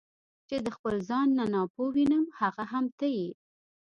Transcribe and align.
چې 0.47 0.55
د 0.65 0.67
خپل 0.75 0.95
ځان 1.09 1.27
نه 1.37 1.45
ناپوه 1.53 1.87
وینم 1.95 2.25
هغه 2.39 2.63
هم 2.71 2.85
ته 2.97 3.07
یې. 3.15 3.29